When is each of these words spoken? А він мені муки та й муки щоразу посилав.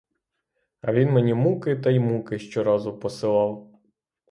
А 0.81 0.93
він 0.93 1.11
мені 1.11 1.33
муки 1.33 1.75
та 1.75 1.91
й 1.91 1.99
муки 1.99 2.39
щоразу 2.39 2.99
посилав. 2.99 3.79